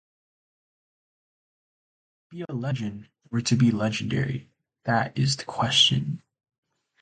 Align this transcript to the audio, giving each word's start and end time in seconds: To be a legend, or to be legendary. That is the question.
To 2.31 2.35
be 2.37 2.45
a 2.49 2.53
legend, 2.55 3.07
or 3.31 3.41
to 3.41 3.55
be 3.55 3.69
legendary. 3.69 4.49
That 4.85 5.15
is 5.15 5.37
the 5.37 5.45
question. 5.45 6.23